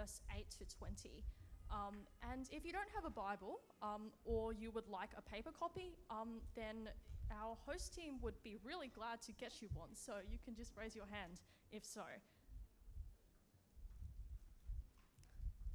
[0.00, 1.24] verse 8 to 20.
[1.70, 1.94] Um,
[2.32, 5.94] and if you don't have a Bible um, or you would like a paper copy,
[6.10, 6.88] um, then
[7.30, 9.90] our host team would be really glad to get you one.
[9.94, 11.40] So you can just raise your hand
[11.70, 12.02] if so.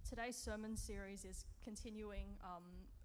[0.08, 2.64] Today's sermon series is continuing, um,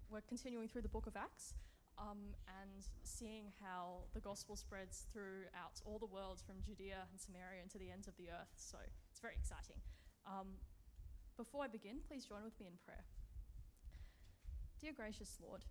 [0.09, 1.53] we're continuing through the book of Acts.
[1.99, 7.61] Um, and seeing how the gospel spreads throughout all the world from Judea and Samaria
[7.61, 8.49] and to the ends of the earth.
[8.55, 8.79] So
[9.11, 9.77] it's very exciting.
[10.25, 10.57] Um,
[11.41, 13.01] before I begin, please join with me in prayer.
[14.77, 15.65] Dear gracious Lord,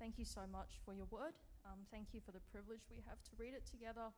[0.00, 1.36] thank you so much for your word.
[1.68, 4.08] Um, thank you for the privilege we have to read it together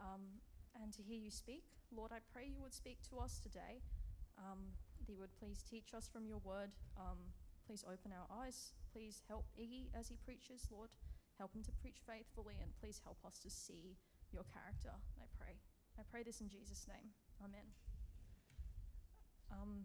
[0.00, 0.40] um,
[0.72, 1.68] and to hear you speak.
[1.92, 3.84] Lord, I pray you would speak to us today,
[4.40, 4.72] um,
[5.04, 6.72] that you would please teach us from your word.
[6.96, 7.20] Um,
[7.68, 8.72] please open our eyes.
[8.88, 10.88] Please help Iggy as he preaches, Lord.
[11.36, 14.00] Help him to preach faithfully, and please help us to see
[14.32, 15.60] your character, I pray.
[16.00, 17.12] I pray this in Jesus' name.
[17.44, 17.68] Amen.
[19.52, 19.84] Um,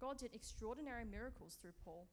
[0.00, 2.08] God did extraordinary miracles through Paul,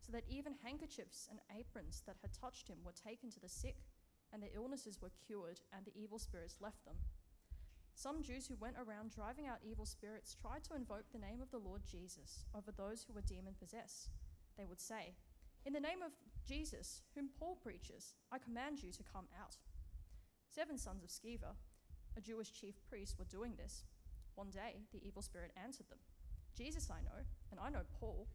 [0.00, 3.76] so that even handkerchiefs and aprons that had touched him were taken to the sick,
[4.32, 6.96] and their illnesses were cured, and the evil spirits left them.
[7.94, 11.50] Some Jews who went around driving out evil spirits tried to invoke the name of
[11.50, 14.10] the Lord Jesus over those who were demon possessed.
[14.58, 15.14] They would say,
[15.64, 16.12] In the name of
[16.46, 19.56] Jesus, whom Paul preaches, I command you to come out.
[20.48, 21.56] Seven sons of Sceva,
[22.16, 23.84] a Jewish chief priest, were doing this.
[24.34, 25.98] One day, the evil spirit answered them.
[26.56, 28.26] Jesus I know, and I know Paul,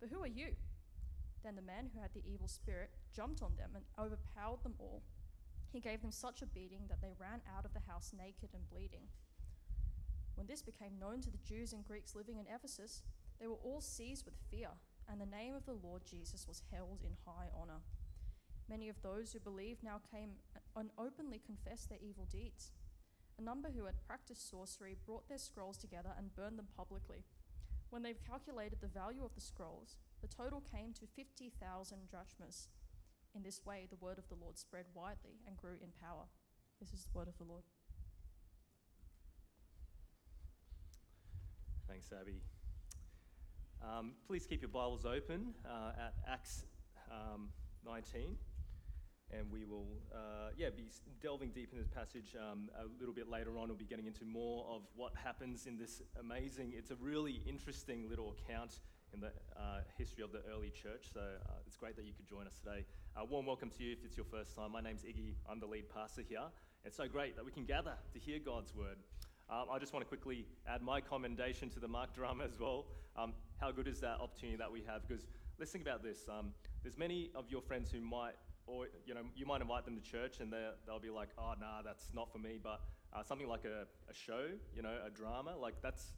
[0.00, 0.56] but who are you?
[1.44, 5.02] Then the man who had the evil spirit jumped on them and overpowered them all.
[5.70, 8.68] He gave them such a beating that they ran out of the house naked and
[8.70, 9.06] bleeding.
[10.34, 13.02] When this became known to the Jews and Greeks living in Ephesus,
[13.38, 14.70] they were all seized with fear,
[15.10, 17.82] and the name of the Lord Jesus was held in high honor.
[18.68, 20.30] Many of those who believed now came
[20.76, 22.72] and openly confessed their evil deeds.
[23.38, 27.24] A number who had practiced sorcery brought their scrolls together and burned them publicly.
[27.90, 32.68] When they've calculated the value of the scrolls, the total came to 50,000 drachmas.
[33.34, 36.24] In this way, the word of the Lord spread widely and grew in power.
[36.80, 37.62] This is the word of the Lord.
[41.88, 42.42] Thanks, Abby.
[43.82, 46.64] Um, please keep your Bibles open uh, at Acts
[47.10, 47.48] um,
[47.86, 48.36] 19
[49.36, 50.90] and we will, uh, yeah, be
[51.20, 53.68] delving deep in this passage um, a little bit later on.
[53.68, 56.72] We'll be getting into more of what happens in this amazing.
[56.76, 58.80] It's a really interesting little account
[59.12, 61.08] in the uh, history of the early church.
[61.12, 62.84] So uh, it's great that you could join us today.
[63.16, 64.72] Uh, warm welcome to you if it's your first time.
[64.72, 65.34] My name's Iggy.
[65.50, 66.48] I'm the lead pastor here.
[66.84, 68.96] It's so great that we can gather to hear God's word.
[69.50, 72.86] Um, I just want to quickly add my commendation to the Mark drama as well.
[73.16, 75.06] Um, how good is that opportunity that we have?
[75.06, 75.26] Because
[75.58, 76.28] let's think about this.
[76.28, 76.52] Um,
[76.82, 78.34] there's many of your friends who might
[78.68, 81.82] or you know, you might invite them to church and they'll be like, oh, nah,
[81.82, 82.58] that's not for me.
[82.62, 82.80] But
[83.12, 84.46] uh, something like a, a show,
[84.76, 86.12] you know, a drama, like that's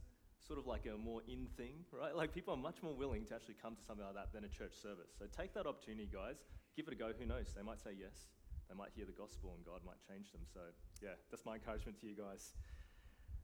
[0.44, 2.14] sort of like a more in thing, right?
[2.16, 4.48] Like people are much more willing to actually come to something like that than a
[4.48, 5.14] church service.
[5.16, 6.42] So take that opportunity, guys.
[6.76, 7.12] Give it a go.
[7.18, 7.54] Who knows?
[7.54, 8.34] They might say yes.
[8.68, 10.42] They might hear the gospel and God might change them.
[10.52, 10.60] So
[11.02, 12.54] yeah, that's my encouragement to you guys.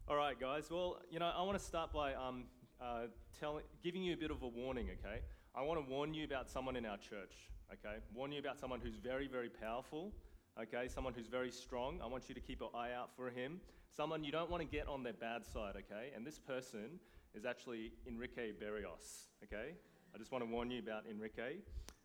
[0.08, 0.70] All right, guys.
[0.70, 2.44] Well, you know, I want to start by um,
[2.80, 4.88] uh, telling, giving you a bit of a warning.
[4.98, 5.20] Okay,
[5.54, 7.96] I want to warn you about someone in our church okay?
[8.14, 10.12] Warn you about someone who's very, very powerful,
[10.60, 10.88] okay?
[10.88, 12.00] Someone who's very strong.
[12.02, 13.60] I want you to keep an eye out for him.
[13.94, 16.10] Someone you don't want to get on their bad side, okay?
[16.14, 17.00] And this person
[17.34, 19.74] is actually Enrique Berrios, okay?
[20.14, 21.56] I just want to warn you about Enrique.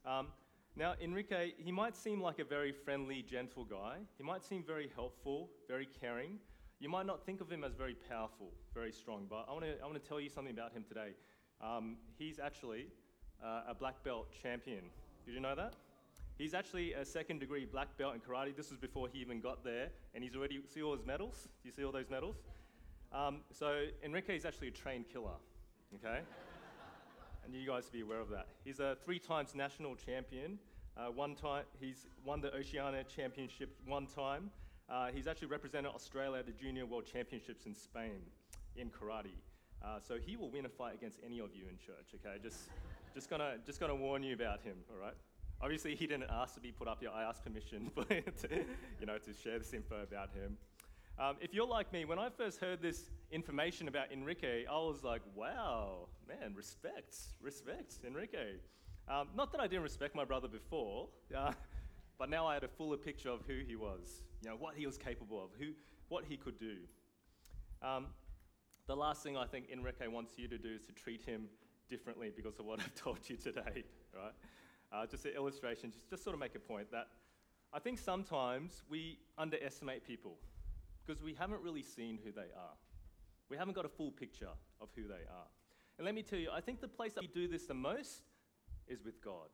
[0.05, 0.27] Um,
[0.75, 3.97] now, Enrique, he might seem like a very friendly, gentle guy.
[4.17, 6.39] He might seem very helpful, very caring.
[6.79, 9.73] You might not think of him as very powerful, very strong, but I want to,
[9.83, 11.09] I want to tell you something about him today.
[11.61, 12.87] Um, he's actually
[13.43, 14.85] uh, a black belt champion,
[15.25, 15.73] did you know that?
[16.37, 18.55] He's actually a second degree black belt in karate.
[18.55, 21.47] This was before he even got there, and he's already, see all his medals?
[21.61, 22.37] Do you see all those medals?
[23.13, 25.35] Um, so Enrique is actually a trained killer,
[25.95, 26.21] okay?
[27.45, 28.47] and you guys be aware of that.
[28.63, 30.57] He's a three times national champion.
[30.97, 34.49] Uh, one time, he's won the Oceania Championship one time.
[34.89, 38.19] Uh, he's actually represented Australia at the Junior World Championships in Spain
[38.75, 39.37] in karate.
[39.83, 42.37] Uh, so he will win a fight against any of you in church, okay?
[42.41, 42.69] Just,
[43.13, 45.15] just, gonna, just gonna warn you about him, all right?
[45.61, 47.11] Obviously, he didn't ask to be put up here.
[47.13, 48.65] I asked permission for to,
[48.99, 50.57] you know, to share this info about him.
[51.19, 55.03] Um, if you're like me, when I first heard this information about Enrique, I was
[55.03, 58.55] like, wow, man, respect, respect, Enrique.
[59.07, 61.51] Um, not that I didn't respect my brother before, uh,
[62.17, 64.85] but now I had a fuller picture of who he was, you know, what he
[64.87, 65.73] was capable of, who,
[66.09, 66.77] what he could do.
[67.83, 68.07] Um,
[68.87, 71.49] the last thing I think Enrique wants you to do is to treat him
[71.91, 73.83] differently because of what I've told you today,
[74.15, 74.33] right?
[74.91, 77.07] Uh, just an illustration, just, just sort of make a point that
[77.73, 80.37] I think sometimes we underestimate people
[81.05, 82.75] because we haven't really seen who they are.
[83.49, 85.47] We haven't got a full picture of who they are.
[85.97, 88.21] And let me tell you, I think the place that we do this the most
[88.87, 89.49] is with God.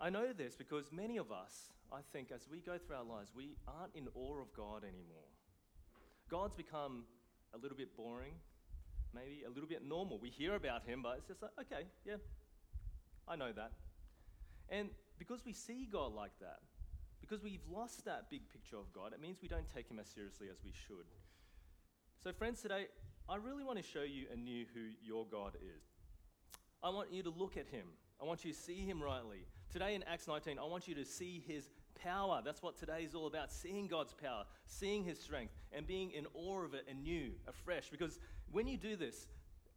[0.00, 3.30] I know this because many of us, I think, as we go through our lives,
[3.34, 5.30] we aren't in awe of God anymore.
[6.28, 7.04] God's become
[7.54, 8.34] a little bit boring,
[9.24, 10.18] maybe a little bit normal.
[10.18, 12.16] We hear about Him, but it's just like, okay, yeah,
[13.26, 13.72] I know that.
[14.68, 16.60] And because we see God like that,
[17.20, 20.08] because we've lost that big picture of God, it means we don't take Him as
[20.08, 21.06] seriously as we should.
[22.22, 22.86] So, friends, today,
[23.28, 25.82] I really want to show you anew who your God is.
[26.82, 27.86] I want you to look at Him.
[28.20, 29.46] I want you to see Him rightly.
[29.72, 31.70] Today in Acts 19, I want you to see His
[32.02, 32.42] power.
[32.44, 36.26] That's what today is all about seeing God's power, seeing His strength, and being in
[36.34, 37.88] awe of it anew, afresh.
[37.90, 38.18] Because
[38.54, 39.26] when you do this,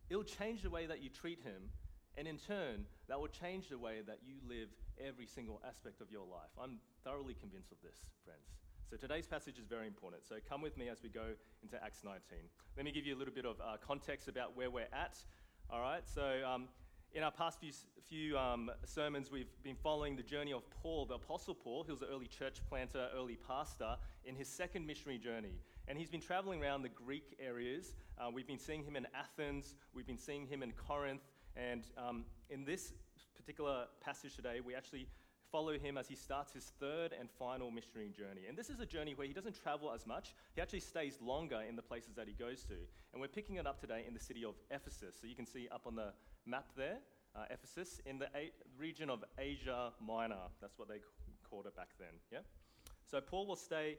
[0.07, 1.73] it'll change the way that you treat Him,
[2.15, 4.69] and in turn, that will change the way that you live
[5.03, 6.53] every single aspect of your life.
[6.61, 8.53] I'm thoroughly convinced of this, friends.
[8.87, 10.23] So today's passage is very important.
[10.25, 11.33] So come with me as we go
[11.63, 12.21] into Acts 19.
[12.77, 15.17] Let me give you a little bit of uh, context about where we're at.
[15.71, 16.67] All right, so um,
[17.13, 17.71] in our past few,
[18.07, 22.03] few um, sermons, we've been following the journey of Paul, the Apostle Paul, who was
[22.03, 25.55] an early church planter, early pastor, in his second missionary journey.
[25.87, 27.93] And he's been traveling around the Greek areas.
[28.17, 31.21] Uh, we've been seeing him in Athens, we've been seeing him in Corinth,
[31.55, 32.93] and um, in this
[33.37, 35.07] particular passage today, we actually
[35.49, 38.41] follow him as he starts his third and final missionary journey.
[38.49, 41.61] And this is a journey where he doesn't travel as much, he actually stays longer
[41.67, 42.75] in the places that he goes to.
[43.13, 45.15] And we're picking it up today in the city of Ephesus.
[45.21, 46.11] So you can see up on the
[46.45, 46.97] map there,
[47.33, 50.49] uh, Ephesus, in the a- region of Asia Minor.
[50.59, 50.99] That's what they
[51.49, 52.19] called it back then.
[52.29, 52.39] Yeah?
[53.09, 53.97] So Paul will stay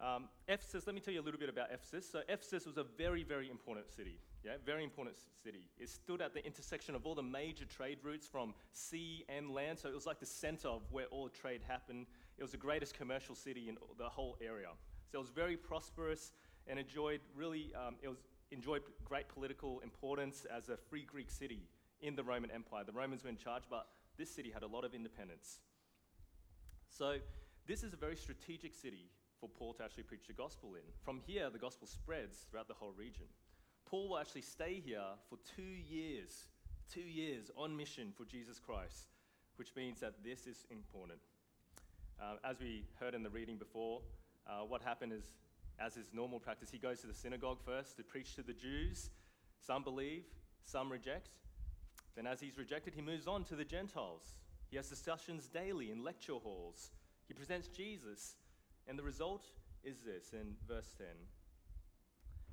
[0.00, 2.08] um, Ephesus, let me tell you a little bit about Ephesus.
[2.10, 4.18] So, Ephesus was a very, very important city.
[4.44, 5.70] Yeah, very important city.
[5.78, 9.78] It stood at the intersection of all the major trade routes from sea and land.
[9.78, 12.06] So, it was like the center of where all trade happened.
[12.36, 14.68] It was the greatest commercial city in the whole area.
[15.10, 16.32] So, it was very prosperous
[16.66, 18.18] and enjoyed really, um, it was
[18.50, 21.62] enjoyed great political importance as a free Greek city
[22.00, 22.84] in the Roman Empire.
[22.84, 23.86] The Romans were in charge, but
[24.18, 25.60] this city had a lot of independence.
[26.88, 27.16] So,
[27.66, 29.10] this is a very strategic city
[29.44, 30.82] for Paul to actually preach the gospel in.
[31.04, 33.26] From here, the gospel spreads throughout the whole region.
[33.84, 36.44] Paul will actually stay here for two years,
[36.90, 39.08] two years on mission for Jesus Christ,
[39.56, 41.18] which means that this is important.
[42.18, 44.00] Uh, as we heard in the reading before,
[44.46, 45.34] uh, what happened is,
[45.78, 49.10] as is normal practice, he goes to the synagogue first to preach to the Jews.
[49.60, 50.24] Some believe,
[50.64, 51.28] some reject.
[52.16, 54.36] Then, as he's rejected, he moves on to the Gentiles.
[54.70, 56.92] He has discussions daily in lecture halls.
[57.28, 58.36] He presents Jesus
[58.88, 59.44] and the result
[59.82, 61.06] is this in verse 10.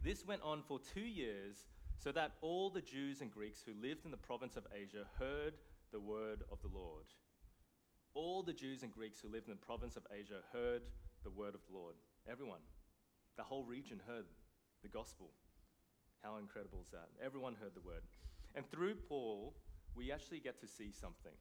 [0.03, 1.67] This went on for two years,
[1.97, 5.53] so that all the Jews and Greeks who lived in the province of Asia heard
[5.91, 7.05] the word of the Lord.
[8.13, 10.81] All the Jews and Greeks who lived in the province of Asia heard
[11.23, 11.95] the word of the Lord.
[12.29, 12.61] Everyone.
[13.37, 14.25] The whole region heard
[14.81, 15.29] the gospel.
[16.23, 17.09] How incredible is that?
[17.23, 18.01] Everyone heard the word.
[18.55, 19.53] And through Paul,
[19.95, 21.33] we actually get to see something.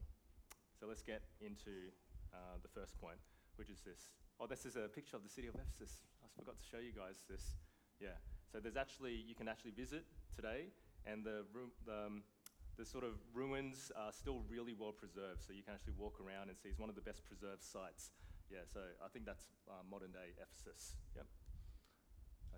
[0.79, 1.91] So let's get into
[2.33, 3.17] uh, the first point,
[3.55, 4.09] which is this
[4.41, 6.01] Oh, this is a picture of the city of Ephesus.
[6.25, 7.61] I forgot to show you guys this.
[8.01, 8.17] Yeah.
[8.49, 10.01] So there's actually, you can actually visit
[10.33, 10.73] today,
[11.05, 11.45] and the,
[11.85, 12.25] the, um,
[12.73, 15.45] the sort of ruins are still really well preserved.
[15.45, 18.09] So you can actually walk around and see it's one of the best preserved sites.
[18.49, 20.97] Yeah, so I think that's uh, modern day Ephesus.
[21.13, 21.29] Yep.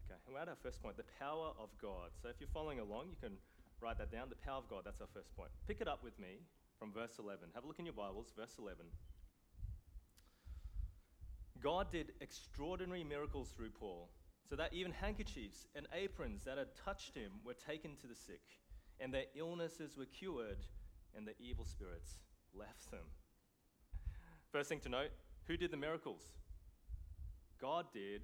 [0.07, 2.15] Okay, and we're at our first point the power of God.
[2.15, 3.35] So if you're following along, you can
[3.83, 4.31] write that down.
[4.31, 5.51] The power of God, that's our first point.
[5.67, 6.47] Pick it up with me
[6.79, 7.51] from verse 11.
[7.51, 8.87] Have a look in your Bibles, verse 11.
[11.63, 14.09] God did extraordinary miracles through Paul,
[14.49, 18.41] so that even handkerchiefs and aprons that had touched him were taken to the sick,
[18.99, 20.57] and their illnesses were cured,
[21.15, 22.17] and the evil spirits
[22.53, 23.05] left them.
[24.51, 25.11] First thing to note
[25.47, 26.21] who did the miracles?
[27.61, 28.23] God did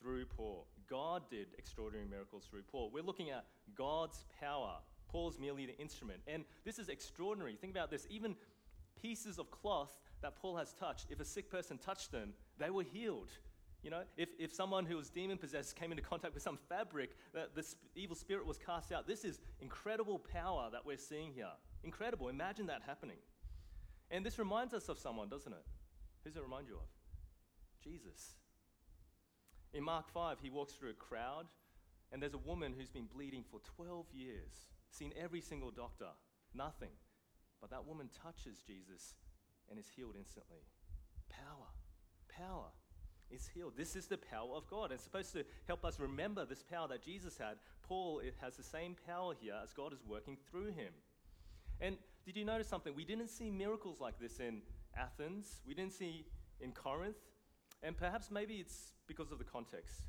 [0.00, 0.66] through Paul.
[0.90, 2.90] God did extraordinary miracles through Paul.
[2.92, 3.46] We're looking at
[3.76, 4.78] God's power.
[5.08, 6.20] Paul's merely the instrument.
[6.26, 7.56] And this is extraordinary.
[7.60, 8.06] Think about this.
[8.10, 8.34] Even
[9.00, 12.32] pieces of cloth that Paul has touched, if a sick person touched them,
[12.62, 13.30] they were healed.
[13.82, 17.16] You know, if, if someone who was demon possessed came into contact with some fabric,
[17.34, 17.64] that the
[17.96, 19.08] evil spirit was cast out.
[19.08, 21.50] This is incredible power that we're seeing here.
[21.82, 22.28] Incredible.
[22.28, 23.16] Imagine that happening.
[24.10, 25.64] And this reminds us of someone, doesn't it?
[26.22, 26.88] Who does it remind you of?
[27.82, 28.36] Jesus.
[29.74, 31.46] In Mark 5, he walks through a crowd,
[32.12, 36.08] and there's a woman who's been bleeding for 12 years, seen every single doctor,
[36.54, 36.92] nothing.
[37.60, 39.14] But that woman touches Jesus
[39.70, 40.60] and is healed instantly.
[41.30, 41.71] Power,
[42.36, 42.66] power
[43.30, 43.72] is healed.
[43.76, 44.92] This is the power of God.
[44.92, 47.56] It's supposed to help us remember this power that Jesus had.
[47.82, 50.92] Paul it has the same power here as God is working through him.
[51.80, 52.94] And did you notice something?
[52.94, 54.62] We didn't see miracles like this in
[54.96, 56.26] Athens, we didn't see
[56.60, 57.16] in Corinth,
[57.82, 60.02] and perhaps maybe it's because of the context.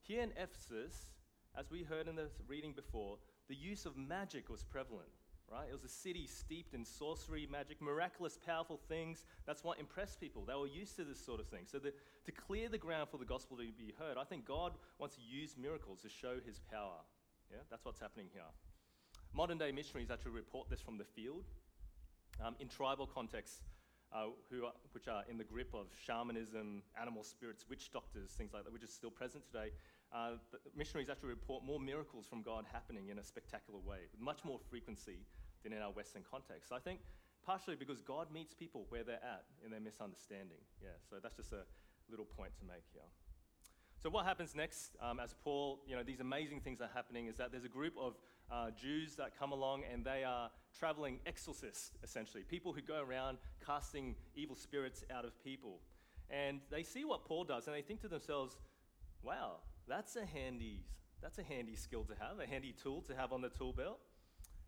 [0.00, 1.10] Here in Ephesus,
[1.58, 5.10] as we heard in the reading before, the use of magic was prevalent
[5.52, 5.68] right?
[5.68, 9.24] It was a city steeped in sorcery, magic, miraculous, powerful things.
[9.46, 10.44] That's what impressed people.
[10.44, 11.64] They were used to this sort of thing.
[11.70, 11.92] So, the,
[12.24, 15.22] to clear the ground for the gospel to be heard, I think God wants to
[15.22, 17.04] use miracles to show his power.
[17.50, 18.48] Yeah, that's what's happening here.
[19.34, 21.44] Modern day missionaries actually report this from the field.
[22.42, 23.62] Um, in tribal contexts,
[24.12, 28.52] uh, who are, which are in the grip of shamanism, animal spirits, witch doctors, things
[28.52, 29.70] like that, which is still present today,
[30.14, 30.32] uh,
[30.76, 34.58] missionaries actually report more miracles from God happening in a spectacular way, with much more
[34.70, 35.20] frequency
[35.62, 36.72] than in our Western context.
[36.72, 37.00] I think
[37.44, 40.62] partially because God meets people where they're at in their misunderstanding.
[40.80, 41.64] Yeah, so that's just a
[42.10, 43.02] little point to make here.
[44.02, 47.36] So what happens next, um, as Paul, you know, these amazing things are happening, is
[47.36, 48.14] that there's a group of
[48.50, 53.38] uh, Jews that come along and they are traveling exorcists, essentially, people who go around
[53.64, 55.78] casting evil spirits out of people.
[56.30, 58.56] And they see what Paul does and they think to themselves,
[59.22, 60.84] wow, that's a handy,
[61.22, 64.00] that's a handy skill to have, a handy tool to have on the tool belt.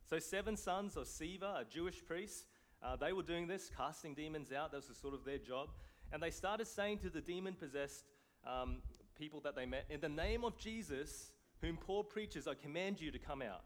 [0.04, 2.44] So, seven sons of Sceva, a Jewish priest,
[2.82, 4.72] uh, they were doing this, casting demons out.
[4.72, 5.70] That was sort of their job.
[6.12, 8.04] And they started saying to the demon possessed
[8.46, 8.82] um,
[9.18, 13.10] people that they met, In the name of Jesus, whom Paul preaches, I command you
[13.10, 13.64] to come out.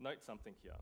[0.00, 0.72] Note something here.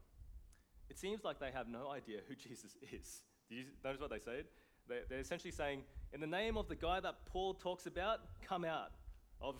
[0.89, 3.23] It seems like they have no idea who Jesus is.
[3.51, 4.47] Do you notice what they said?
[4.89, 5.83] They're essentially saying,
[6.13, 8.93] In the name of the guy that Paul talks about, come out
[9.41, 9.57] of,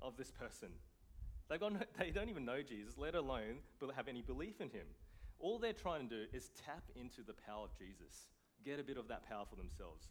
[0.00, 0.68] of this person.
[1.48, 3.58] They've got no, they don't even know Jesus, let alone
[3.94, 4.86] have any belief in him.
[5.38, 8.28] All they're trying to do is tap into the power of Jesus,
[8.64, 10.08] get a bit of that power for themselves.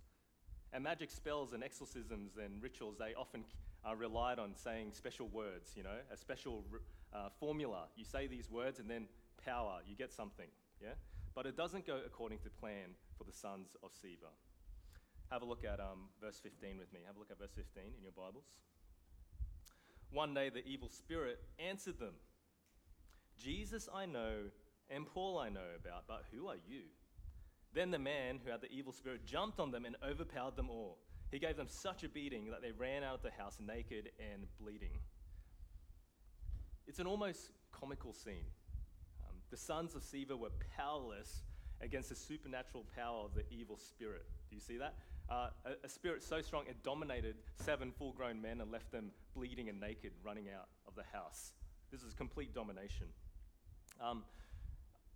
[0.72, 3.44] And magic spells and exorcisms and rituals, they often
[3.88, 6.64] uh, relied on saying special words, you know, a special
[7.14, 7.86] uh, formula.
[7.96, 9.08] You say these words and then
[9.44, 10.48] power, you get something,
[10.82, 10.94] yeah?
[11.36, 14.30] But it doesn't go according to plan for the sons of Sceva.
[15.32, 17.02] Have a look at um, verse 15 with me.
[17.06, 18.46] Have a look at verse 15 in your Bibles.
[20.14, 22.14] One day the evil spirit answered them
[23.42, 24.52] Jesus I know,
[24.90, 26.84] and Paul I know about, but who are you?
[27.74, 31.00] Then the man who had the evil spirit jumped on them and overpowered them all.
[31.32, 34.46] He gave them such a beating that they ran out of the house naked and
[34.62, 35.00] bleeding.
[36.86, 38.46] It's an almost comical scene.
[39.28, 41.42] Um, the sons of Sceva were powerless
[41.82, 44.28] against the supernatural power of the evil spirit.
[44.48, 44.94] Do you see that?
[45.30, 45.48] Uh,
[45.84, 49.80] a, spirit so strong it dominated seven full grown men and left them bleeding and
[49.80, 51.54] naked, running out of the house.
[51.92, 53.08] This is complete domination.
[54.02, 54.24] Um,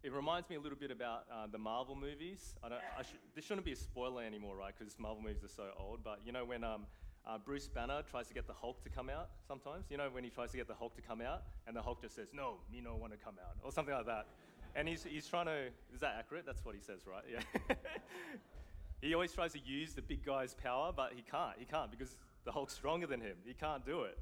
[0.04, 2.56] it reminds me a little bit about uh, the Marvel movies.
[2.64, 4.74] I don't, I sh- this shouldn't be a spoiler anymore, right?
[4.78, 6.04] Because Marvel movies are so old.
[6.04, 6.86] But you know when um,
[7.28, 9.86] uh, Bruce Banner tries to get the Hulk to come out sometimes?
[9.90, 12.02] You know when he tries to get the Hulk to come out and the Hulk
[12.02, 14.28] just says, no, me no want to come out, or something like that.
[14.76, 16.46] And he's, he's trying to, is that accurate?
[16.46, 17.24] That's what he says, right?
[17.30, 17.76] Yeah.
[19.02, 21.56] He always tries to use the big guy's power, but he can't.
[21.58, 23.38] He can't because the Hulk's stronger than him.
[23.46, 24.18] He can't do it.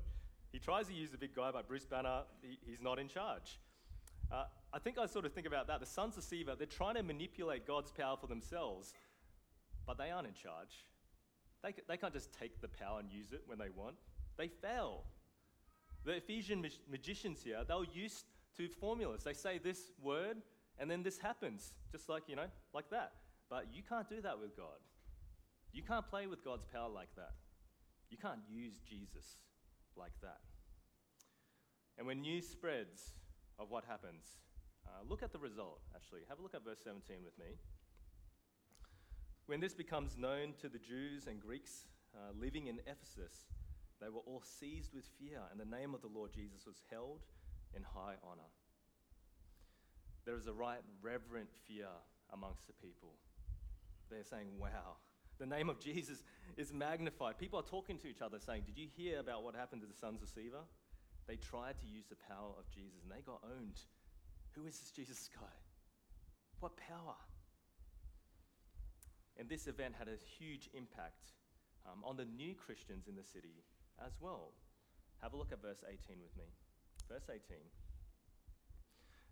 [0.52, 3.60] He tries to use the big guy, but Bruce Banner, he, he's not in charge.
[4.32, 5.80] Uh, I think I sort of think about that.
[5.80, 8.94] The sons of Sceva, they're trying to manipulate God's power for themselves,
[9.86, 10.86] but they aren't in charge.
[11.64, 13.96] They, they can't just take the power and use it when they want.
[14.38, 15.04] They fail.
[16.04, 18.26] The Ephesian mag- magicians here, they were used
[18.58, 19.24] to formulas.
[19.24, 20.38] They say this word,
[20.80, 23.14] and then this happens, just like, you know, like that.
[23.50, 24.82] But you can't do that with God.
[25.72, 27.34] You can't play with God's power like that.
[28.10, 29.38] You can't use Jesus
[29.98, 30.40] like that.
[31.98, 33.14] And when news spreads
[33.60, 34.38] of what happens,
[34.86, 36.22] uh, look at the result, actually.
[36.30, 37.58] Have a look at verse 17 with me.
[39.48, 41.86] When this becomes known to the Jews and Greeks
[42.16, 43.46] uh, living in Ephesus,
[44.02, 47.22] they were all seized with fear, and the name of the Lord Jesus was held
[47.76, 48.50] in high honor.
[50.26, 51.88] There is a right reverent fear
[52.34, 53.14] amongst the people
[54.10, 54.98] they're saying, wow,
[55.40, 56.24] the name of Jesus
[56.58, 57.38] is magnified.
[57.38, 59.94] People are talking to each other saying, Did you hear about what happened to the
[59.94, 60.64] sons of Sceva?
[61.28, 63.80] They tried to use the power of Jesus and they got owned.
[64.54, 65.56] Who is this Jesus guy?
[66.60, 67.16] What power?
[69.38, 71.34] And this event had a huge impact
[71.86, 73.66] um, on the new Christians in the city
[74.06, 74.54] as well.
[75.22, 76.48] Have a look at verse 18 with me.
[77.10, 77.58] Verse 18.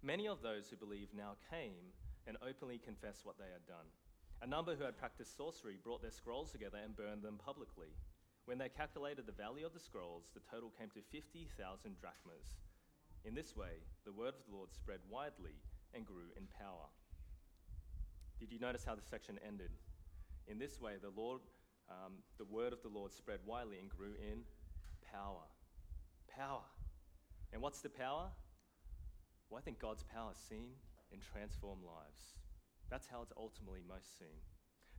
[0.02, 1.96] Many of those who believed now came
[2.28, 3.88] and openly confessed what they had done.
[4.44, 7.96] A number who had practiced sorcery brought their scrolls together and burned them publicly.
[8.44, 11.48] When they calculated the value of the scrolls, the total came to 50,000
[11.96, 12.60] drachmas.
[13.24, 15.56] In this way, the word of the Lord spread widely
[15.94, 16.92] and grew in power.
[18.38, 19.72] Did you notice how the section ended?
[20.50, 21.40] In this way, the Lord,
[21.90, 24.44] um, the word of the Lord spread widely and grew in
[25.10, 25.48] power.
[26.28, 26.68] Power.
[27.54, 28.28] And what's the power?
[29.50, 30.72] Well, I think God's power is seen
[31.14, 32.43] in transformed lives.
[32.90, 34.40] That's how it's ultimately most seen.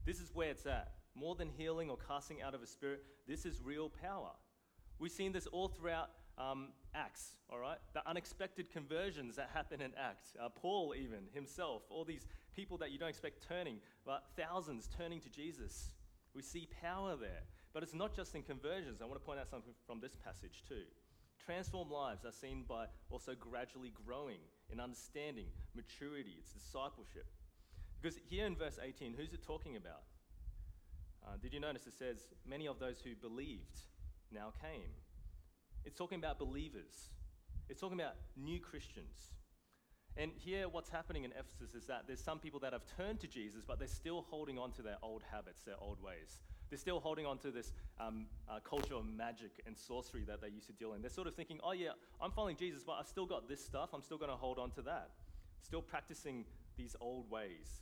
[0.05, 0.91] This is where it's at.
[1.15, 4.31] More than healing or casting out of a spirit, this is real power.
[4.99, 7.77] We've seen this all throughout um, Acts, all right?
[7.93, 10.35] The unexpected conversions that happen in Acts.
[10.41, 15.19] Uh, Paul, even himself, all these people that you don't expect turning, but thousands turning
[15.21, 15.93] to Jesus.
[16.33, 17.43] We see power there.
[17.73, 19.01] But it's not just in conversions.
[19.01, 20.83] I want to point out something from this passage too.
[21.45, 24.39] Transformed lives are seen by also gradually growing
[24.71, 27.27] in understanding, maturity, it's discipleship.
[28.05, 30.03] Because here in verse 18, who's it talking about?
[31.25, 33.79] Uh, did you notice it says, Many of those who believed
[34.31, 34.91] now came.
[35.85, 37.09] It's talking about believers,
[37.67, 39.33] it's talking about new Christians.
[40.17, 43.27] And here, what's happening in Ephesus is that there's some people that have turned to
[43.27, 46.37] Jesus, but they're still holding on to their old habits, their old ways.
[46.69, 50.49] They're still holding on to this um, uh, culture of magic and sorcery that they
[50.49, 51.01] used to deal in.
[51.01, 51.89] They're sort of thinking, oh, yeah,
[52.21, 53.89] I'm following Jesus, but I've still got this stuff.
[53.95, 55.09] I'm still going to hold on to that.
[55.63, 56.45] Still practicing
[56.77, 57.81] these old ways.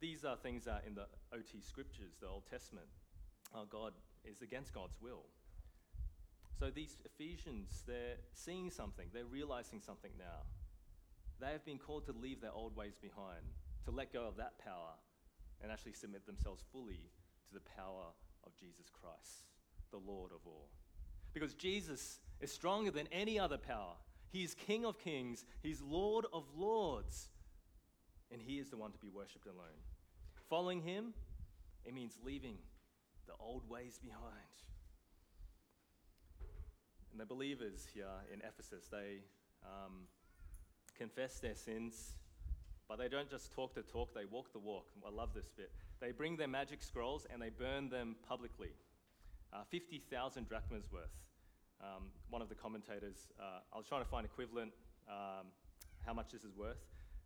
[0.00, 2.86] These are things that in the OT scriptures, the Old Testament,
[3.54, 3.92] uh, God
[4.24, 5.24] is against God's will.
[6.58, 10.46] So these Ephesians, they're seeing something, they're realizing something now.
[11.40, 13.44] They have been called to leave their old ways behind,
[13.84, 14.94] to let go of that power,
[15.62, 17.10] and actually submit themselves fully
[17.48, 18.06] to the power
[18.44, 19.46] of Jesus Christ,
[19.90, 20.68] the Lord of all.
[21.32, 23.94] Because Jesus is stronger than any other power.
[24.30, 27.28] He is King of kings, He's Lord of lords,
[28.32, 29.78] and He is the one to be worshipped alone.
[30.48, 31.14] Following Him,
[31.84, 32.56] it means leaving
[33.26, 34.22] the old ways behind.
[37.12, 39.22] And the believers here in Ephesus, they
[39.64, 40.06] um,
[40.96, 42.14] confess their sins,
[42.88, 44.86] but they don't just talk the talk, they walk the walk.
[45.06, 45.70] I love this bit.
[46.00, 48.70] They bring their magic scrolls and they burn them publicly.
[49.52, 51.10] Uh, 50,000 drachmas worth.
[51.80, 54.72] Um, one of the commentators, uh, I was trying to find equivalent,
[55.08, 55.46] um,
[56.04, 56.78] how much this is worth.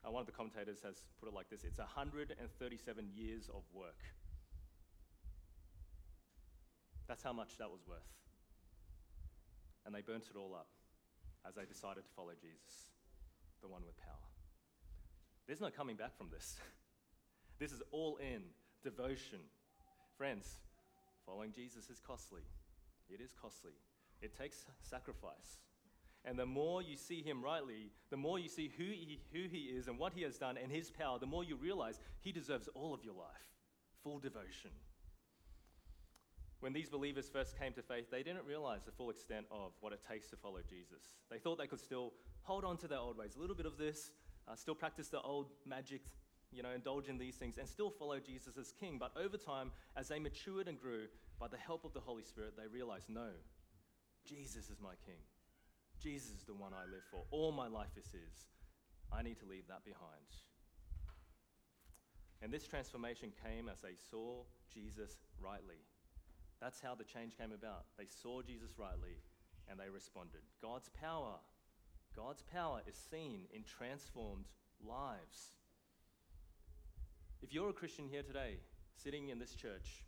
[0.04, 4.02] Uh, one of the commentators has put it like this it's 137 years of work.
[7.08, 8.08] That's how much that was worth.
[9.84, 10.68] And they burnt it all up
[11.46, 12.88] as they decided to follow Jesus,
[13.60, 14.30] the one with power.
[15.46, 16.56] There's no coming back from this.
[17.58, 18.42] this is all in
[18.82, 19.40] devotion.
[20.16, 20.48] Friends,
[21.26, 22.42] following Jesus is costly.
[23.10, 23.72] It is costly.
[24.20, 25.58] It takes sacrifice.
[26.24, 29.64] And the more you see him rightly, the more you see who he, who he
[29.76, 32.68] is and what he has done and his power, the more you realize he deserves
[32.74, 33.26] all of your life.
[34.04, 34.70] Full devotion.
[36.60, 39.92] When these believers first came to faith, they didn't realize the full extent of what
[39.92, 41.10] it takes to follow Jesus.
[41.28, 43.76] They thought they could still hold on to their old ways, a little bit of
[43.76, 44.12] this,
[44.46, 46.02] uh, still practice the old magic
[46.52, 48.98] you know, indulge in these things and still follow Jesus as king.
[48.98, 51.06] But over time, as they matured and grew,
[51.40, 53.30] by the help of the Holy Spirit, they realized no,
[54.28, 55.16] Jesus is my king.
[56.02, 57.24] Jesus is the one I live for.
[57.30, 58.50] All my life is his.
[59.12, 60.26] I need to leave that behind.
[62.42, 65.78] And this transformation came as they saw Jesus rightly.
[66.60, 67.84] That's how the change came about.
[67.98, 69.22] They saw Jesus rightly
[69.70, 70.40] and they responded.
[70.60, 71.34] God's power,
[72.16, 74.46] God's power is seen in transformed
[74.84, 75.54] lives.
[77.42, 78.58] If you're a Christian here today,
[78.94, 80.02] sitting in this church,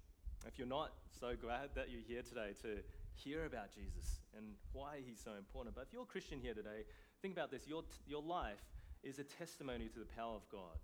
[0.47, 2.83] if you're not so glad that you're here today to
[3.15, 6.85] hear about Jesus and why he's so important, but if you're a Christian here today,
[7.23, 8.63] think about this your, your life
[9.03, 10.79] is a testimony to the power of God.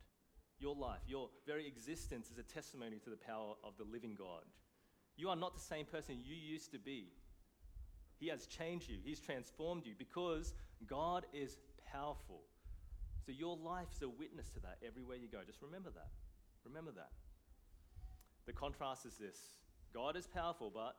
[0.59, 4.45] Your life, your very existence is a testimony to the power of the living God.
[5.17, 7.09] You are not the same person you used to be.
[8.19, 10.53] He has changed you, He's transformed you because
[10.87, 11.57] God is
[11.91, 12.43] powerful.
[13.25, 15.39] So your life is a witness to that everywhere you go.
[15.47, 16.09] Just remember that.
[16.65, 17.11] Remember that.
[18.47, 19.39] The contrast is this
[19.95, 20.97] God is powerful, but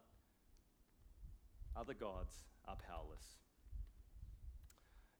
[1.76, 2.34] other gods
[2.68, 3.38] are powerless.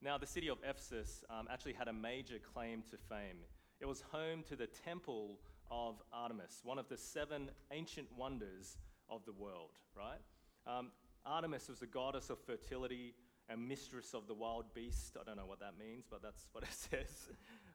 [0.00, 3.38] Now, the city of Ephesus um, actually had a major claim to fame.
[3.80, 5.38] It was home to the temple
[5.70, 10.18] of Artemis, one of the seven ancient wonders of the world, right?
[10.66, 10.90] Um,
[11.24, 13.14] Artemis was the goddess of fertility
[13.48, 15.16] and mistress of the wild beast.
[15.20, 17.30] I don't know what that means, but that's what it says.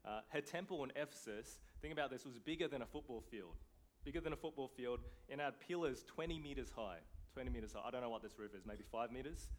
[0.05, 3.55] Uh, her temple in Ephesus, think about this, was bigger than a football field.
[4.03, 6.99] Bigger than a football field, and had pillars 20 meters high.
[7.37, 7.87] 20 meters high.
[7.87, 9.51] I don't know what this roof is, maybe five meters?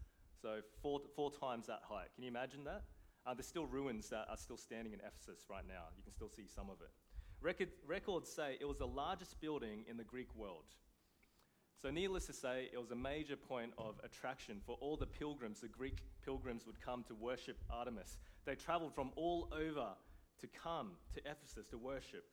[0.43, 2.09] So four, four times that height.
[2.17, 2.83] Can you imagine that?
[3.25, 5.85] Uh, there's still ruins that are still standing in Ephesus right now.
[5.97, 6.91] You can still see some of it.
[7.41, 10.65] Record, records say it was the largest building in the Greek world.
[11.81, 15.61] So, needless to say, it was a major point of attraction for all the pilgrims.
[15.61, 18.19] The Greek pilgrims would come to worship Artemis.
[18.45, 19.91] They traveled from all over
[20.41, 22.25] to come to Ephesus to worship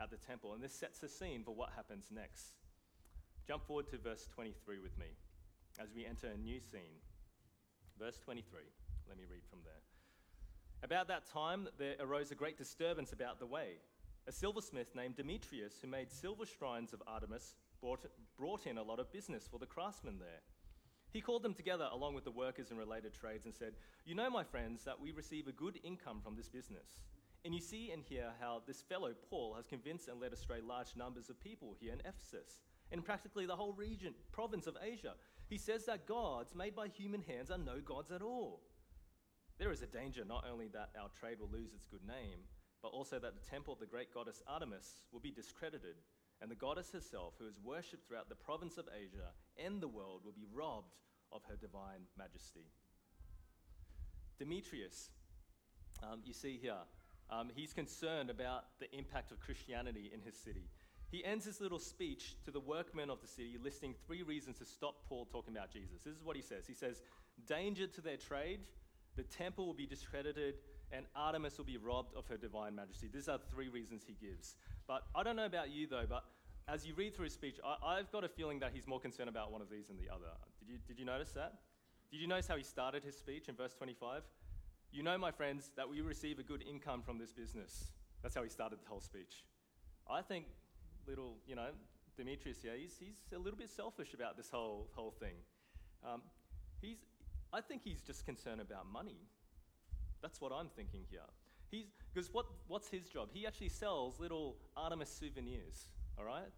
[0.00, 0.52] at the temple.
[0.52, 2.52] And this sets the scene for what happens next.
[3.46, 5.06] Jump forward to verse 23 with me
[5.80, 7.02] as we enter a new scene.
[7.98, 8.60] Verse 23.
[9.08, 9.82] Let me read from there.
[10.84, 13.78] About that time, there arose a great disturbance about the way.
[14.28, 18.04] A silversmith named Demetrius, who made silver shrines of Artemis, brought,
[18.38, 20.40] brought in a lot of business for the craftsmen there.
[21.12, 23.74] He called them together along with the workers in related trades and said,
[24.06, 27.00] You know, my friends, that we receive a good income from this business.
[27.44, 30.94] And you see and hear how this fellow, Paul, has convinced and led astray large
[30.96, 35.14] numbers of people here in Ephesus, and practically the whole region, province of Asia.
[35.48, 38.60] He says that gods made by human hands are no gods at all.
[39.58, 42.40] There is a danger not only that our trade will lose its good name,
[42.82, 45.96] but also that the temple of the great goddess Artemis will be discredited,
[46.40, 50.22] and the goddess herself, who is worshipped throughout the province of Asia and the world,
[50.24, 50.94] will be robbed
[51.30, 52.66] of her divine majesty.
[54.38, 55.10] Demetrius,
[56.02, 56.82] um, you see here,
[57.30, 60.68] um, he's concerned about the impact of Christianity in his city.
[61.12, 64.64] He ends his little speech to the workmen of the city, listing three reasons to
[64.64, 66.02] stop Paul talking about Jesus.
[66.02, 67.02] This is what he says He says,
[67.46, 68.60] Danger to their trade,
[69.16, 70.54] the temple will be discredited,
[70.90, 73.08] and Artemis will be robbed of her divine majesty.
[73.12, 74.56] These are three reasons he gives.
[74.88, 76.24] But I don't know about you, though, but
[76.66, 79.28] as you read through his speech, I, have got a feeling that he's more concerned
[79.28, 80.32] about one of these than the other.
[80.60, 81.54] Did you, did you notice that?
[82.10, 84.22] Did you notice how he started his speech in verse 25?
[84.92, 87.90] You know, my friends, that we receive a good income from this business.
[88.22, 89.44] That's how he started the whole speech.
[90.10, 90.46] I think
[91.06, 91.68] little, you know,
[92.16, 95.34] Demetrius here, he's, he's a little bit selfish about this whole, whole thing.
[96.04, 96.22] Um,
[96.80, 96.98] he's,
[97.52, 99.18] I think he's just concerned about money.
[100.20, 101.20] That's what I'm thinking here.
[101.70, 103.28] He's, because what, what's his job?
[103.32, 105.88] He actually sells little Artemis souvenirs,
[106.18, 106.50] all right?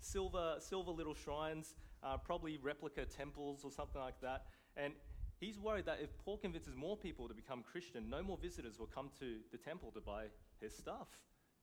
[0.00, 4.46] Silver, silver little shrines, uh, probably replica temples or something like that.
[4.76, 4.94] And
[5.40, 8.88] He's worried that if Paul convinces more people to become Christian, no more visitors will
[8.88, 10.24] come to the temple to buy
[10.60, 11.06] his stuff.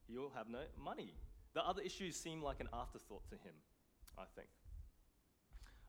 [0.07, 1.13] He'll have no money.
[1.55, 3.55] The other issues seem like an afterthought to him,
[4.17, 4.49] I think.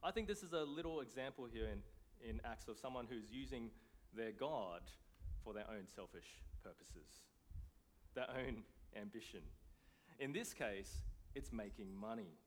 [0.02, 1.82] I think this is a little example here in,
[2.28, 3.70] in Acts of someone who's using
[4.14, 4.82] their God
[5.42, 7.24] for their own selfish purposes,
[8.14, 8.62] their own
[8.96, 9.40] ambition.
[10.20, 11.02] In this case,
[11.34, 12.38] it's making money.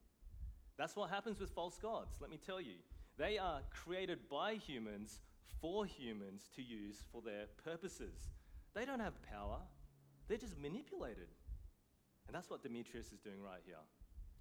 [0.78, 2.76] That's what happens with false gods, let me tell you.
[3.18, 5.20] They are created by humans
[5.60, 8.30] for humans to use for their purposes.
[8.74, 9.58] They don't have power,
[10.26, 11.28] they're just manipulated.
[12.30, 13.82] And that's what Demetrius is doing right here.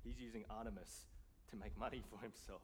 [0.04, 1.08] He's using Artemis
[1.50, 2.62] to make money for himself.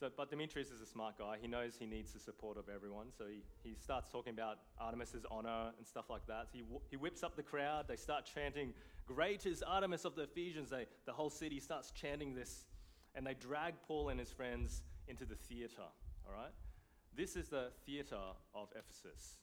[0.00, 1.36] So, but Demetrius is a smart guy.
[1.40, 3.06] He knows he needs the support of everyone.
[3.16, 6.48] So he, he starts talking about Artemis's honor and stuff like that.
[6.50, 7.86] So he, he whips up the crowd.
[7.86, 8.74] They start chanting,
[9.06, 10.70] Great is Artemis of the Ephesians.
[10.70, 12.66] They, the whole city starts chanting this.
[13.14, 15.84] And they drag Paul and his friends into the theater
[16.28, 16.52] all right?
[17.16, 18.18] This is the theater
[18.54, 19.38] of Ephesus.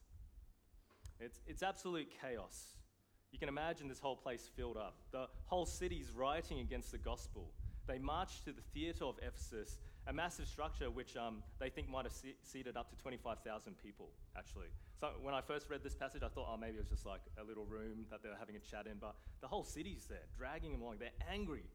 [1.19, 2.75] It's, it's absolute chaos.
[3.35, 4.95] You can imagine this whole place filled up.
[5.11, 7.51] The whole city's rioting against the gospel.
[7.85, 12.05] They march to the theater of Ephesus, a massive structure which um, they think might
[12.05, 14.67] have se- seated up to 25,000 people, actually.
[15.01, 17.19] So when I first read this passage, I thought, oh, maybe it was just like
[17.37, 20.23] a little room that they were having a chat in, but the whole city's there,
[20.37, 20.99] dragging them along.
[21.01, 21.65] They're angry.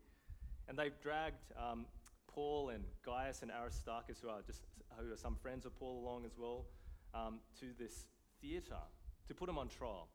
[0.66, 1.84] And they've dragged um,
[2.26, 4.62] Paul and Gaius and Aristarchus, who are just
[4.98, 6.64] who are some friends of Paul along as well,
[7.12, 8.06] um, to this
[8.40, 8.80] theatre
[9.28, 10.08] to put him on trial.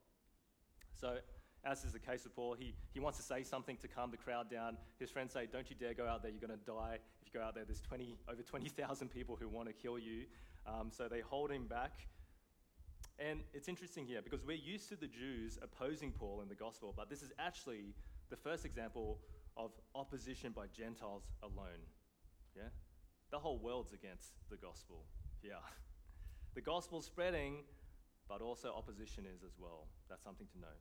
[0.99, 1.17] So,
[1.65, 4.17] as is the case with Paul, he, he wants to say something to calm the
[4.17, 4.77] crowd down.
[4.99, 6.99] His friends say, Don't you dare go out there, you're going to die.
[7.21, 10.25] If you go out there, there's 20, over 20,000 people who want to kill you.
[10.67, 11.93] Um, so they hold him back.
[13.17, 16.93] And it's interesting here because we're used to the Jews opposing Paul in the gospel,
[16.95, 17.95] but this is actually
[18.29, 19.19] the first example
[19.57, 21.81] of opposition by Gentiles alone.
[22.55, 22.63] Yeah?
[23.31, 25.05] The whole world's against the gospel.
[25.43, 25.53] Yeah.
[26.53, 27.65] The gospel's spreading,
[28.29, 29.87] but also opposition is as well.
[30.09, 30.71] That's something to know.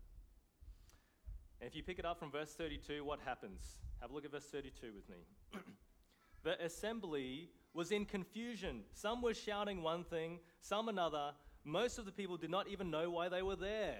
[1.64, 3.78] And if you pick it up from verse 32, what happens?
[4.02, 5.16] Have a look at verse 32 with me.
[6.44, 8.82] the assembly was in confusion.
[8.92, 11.30] Some were shouting one thing, some another.
[11.64, 13.96] Most of the people did not even know why they were there.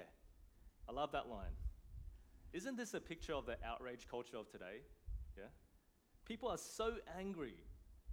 [0.87, 1.57] I love that line.
[2.53, 4.83] Isn't this a picture of the outrage culture of today?
[5.35, 5.45] Yeah?
[6.27, 7.55] People are so angry.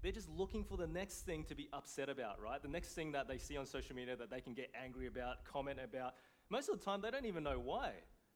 [0.01, 2.61] They're just looking for the next thing to be upset about, right?
[2.61, 5.43] The next thing that they see on social media that they can get angry about,
[5.43, 6.13] comment about.
[6.49, 7.91] Most of the time, they don't even know why,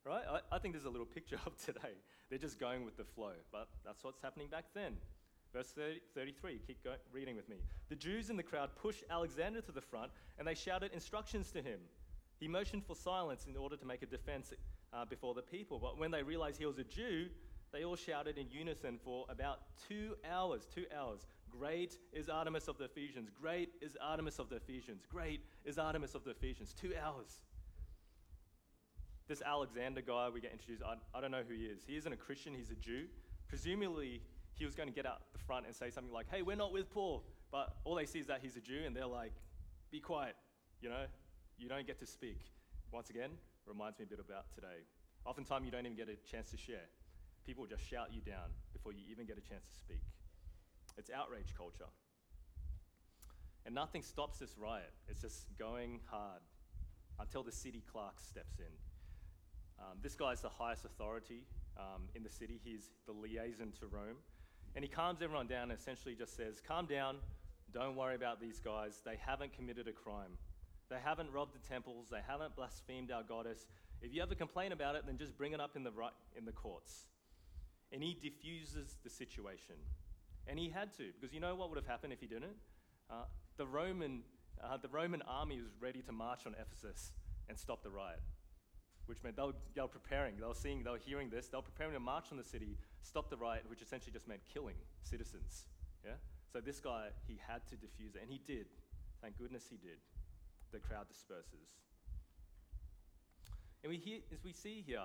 [0.06, 0.24] right?
[0.30, 1.96] I, I think there's a little picture of today.
[2.30, 4.94] They're just going with the flow, but that's what's happening back then.
[5.54, 7.58] Verse 30, 33, keep go, reading with me.
[7.90, 11.62] The Jews in the crowd pushed Alexander to the front and they shouted instructions to
[11.62, 11.80] him.
[12.40, 14.54] He motioned for silence in order to make a defense
[14.94, 17.28] uh, before the people, but when they realized he was a Jew,
[17.72, 20.68] they all shouted in unison for about two hours.
[20.74, 21.26] Two hours.
[21.50, 23.30] Great is Artemis of the Ephesians.
[23.42, 25.04] Great is Artemis of the Ephesians.
[25.10, 26.74] Great is Artemis of the Ephesians.
[26.74, 27.42] Two hours.
[29.28, 31.82] This Alexander guy we get introduced, I, I don't know who he is.
[31.88, 33.06] He isn't a Christian, he's a Jew.
[33.48, 34.22] Presumably,
[34.54, 36.72] he was going to get out the front and say something like, hey, we're not
[36.72, 37.24] with Paul.
[37.52, 39.34] But all they see is that he's a Jew, and they're like,
[39.92, 40.36] be quiet,
[40.82, 41.06] you know,
[41.58, 42.40] you don't get to speak.
[42.92, 43.32] Once again,
[43.66, 44.86] reminds me a bit about today.
[45.26, 46.86] Oftentimes, you don't even get a chance to share.
[47.46, 50.02] People just shout you down before you even get a chance to speak.
[50.98, 51.90] It's outrage culture.
[53.66, 54.94] And nothing stops this riot.
[55.08, 56.42] It's just going hard
[57.20, 58.74] until the city clerk steps in.
[59.80, 61.44] Um, this guy's the highest authority
[61.78, 62.60] um, in the city.
[62.64, 64.18] He's the liaison to Rome.
[64.76, 67.18] And he calms everyone down and essentially just says, Calm down,
[67.74, 69.02] don't worry about these guys.
[69.06, 70.38] They haven't committed a crime.
[70.90, 73.68] They haven't robbed the temples, they haven't blasphemed our goddess.
[74.02, 76.46] If you ever complain about it, then just bring it up in the, right, in
[76.46, 77.06] the courts.
[77.92, 79.76] And he diffuses the situation.
[80.48, 82.56] And he had to, because you know what would have happened if he didn't?
[83.10, 83.24] Uh,
[83.58, 84.22] the, Roman,
[84.64, 87.14] uh, the Roman army was ready to march on Ephesus
[87.50, 88.20] and stop the riot
[89.08, 91.58] which meant they were, they were preparing, they were seeing, they were hearing this, they
[91.58, 94.76] were preparing to march on the city, stop the riot, which essentially just meant killing
[95.04, 95.66] citizens.
[96.04, 96.14] Yeah?
[96.52, 98.68] So this guy, he had to defuse it, and he did.
[99.22, 99.98] Thank goodness he did.
[100.72, 101.70] The crowd disperses.
[103.84, 105.00] And we hear, as we see here,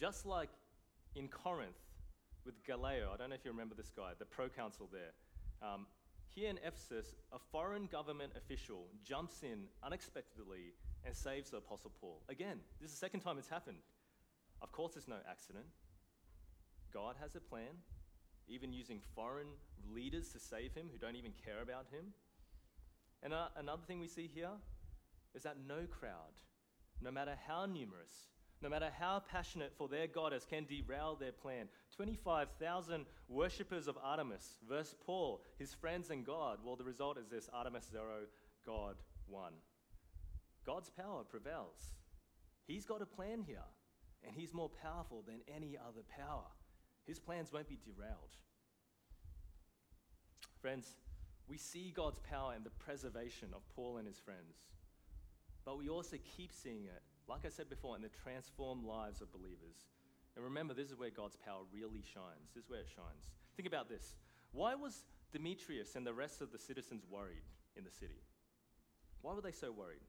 [0.00, 0.50] just like
[1.14, 1.76] in Corinth
[2.44, 5.12] with Gallio, I don't know if you remember this guy, the proconsul there.
[5.62, 5.86] Um,
[6.34, 10.72] here in Ephesus, a foreign government official jumps in unexpectedly
[11.04, 12.22] and saves the Apostle Paul.
[12.28, 13.78] Again, this is the second time it's happened.
[14.60, 15.66] Of course, it's no accident.
[16.92, 17.82] God has a plan,
[18.48, 19.48] even using foreign
[19.92, 22.12] leaders to save him who don't even care about him.
[23.22, 24.50] And uh, another thing we see here
[25.34, 26.34] is that no crowd,
[27.00, 28.28] no matter how numerous,
[28.62, 31.68] no matter how passionate for their goddess, can derail their plan.
[31.96, 36.58] 25,000 worshippers of Artemis versus Paul, his friends and God.
[36.64, 38.26] Well, the result is this Artemis zero,
[38.64, 39.54] God one.
[40.64, 41.94] God's power prevails.
[42.66, 43.64] He's got a plan here,
[44.24, 46.46] and He's more powerful than any other power.
[47.06, 48.36] His plans won't be derailed.
[50.60, 50.96] Friends,
[51.48, 54.62] we see God's power in the preservation of Paul and his friends,
[55.64, 59.32] but we also keep seeing it, like I said before, in the transformed lives of
[59.32, 59.88] believers.
[60.36, 62.54] And remember, this is where God's power really shines.
[62.54, 63.30] This is where it shines.
[63.56, 64.14] Think about this.
[64.52, 67.44] Why was Demetrius and the rest of the citizens worried
[67.76, 68.22] in the city?
[69.20, 70.06] Why were they so worried?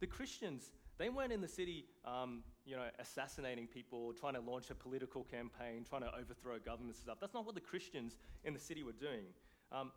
[0.00, 4.70] The Christians, they weren't in the city, um, you know, assassinating people, trying to launch
[4.70, 7.18] a political campaign, trying to overthrow governments and stuff.
[7.20, 9.24] That's not what the Christians in the city were doing.
[9.72, 9.92] Um,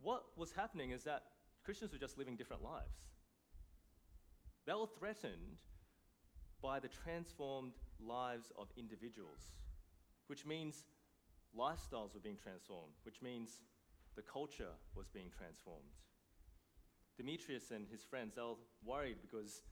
[0.00, 1.22] what was happening is that
[1.64, 2.96] Christians were just living different lives.
[4.66, 5.58] They were threatened
[6.62, 9.52] by the transformed lives of individuals,
[10.28, 10.84] which means
[11.56, 13.60] lifestyles were being transformed, which means
[14.16, 15.90] the culture was being transformed.
[17.16, 19.62] Demetrius and his friends, they were worried because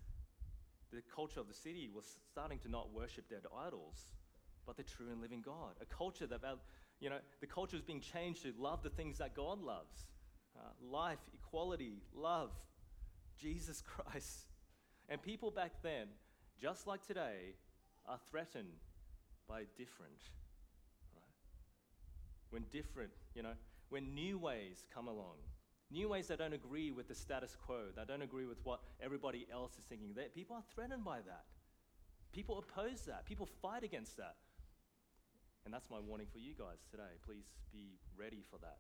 [0.93, 4.13] the culture of the city was starting to not worship dead idols,
[4.67, 5.75] but the true and living God.
[5.81, 6.41] A culture that,
[7.01, 10.07] you know, the culture is being changed to love the things that God loves
[10.59, 12.51] uh, life, equality, love,
[13.39, 14.47] Jesus Christ.
[15.09, 16.09] And people back then,
[16.61, 17.55] just like today,
[18.07, 18.85] are threatened
[19.49, 20.21] by different.
[21.15, 21.25] Right?
[22.51, 23.55] When different, you know,
[23.89, 25.37] when new ways come along,
[25.91, 29.47] new ways that don't agree with the status quo, that don't agree with what everybody
[29.53, 30.13] else is thinking.
[30.15, 31.45] They, people are threatened by that.
[32.33, 33.27] People oppose that.
[33.27, 34.37] People fight against that.
[35.65, 37.19] And that's my warning for you guys today.
[37.27, 38.79] Please be ready for that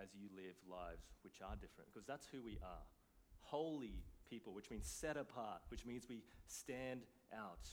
[0.00, 2.84] as you live lives which are different, because that's who we are.
[3.40, 7.02] Holy people, which means set apart, which means we stand
[7.34, 7.68] out.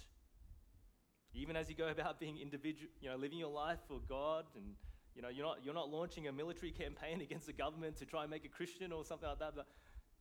[1.34, 4.75] Even as you go about being individual, you know, living your life for God and
[5.19, 8.21] you know, you're not, you're not launching a military campaign against the government to try
[8.21, 9.51] and make a Christian or something like that.
[9.53, 9.67] But